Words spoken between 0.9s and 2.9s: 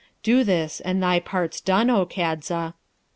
thy part's done, O Kadza!'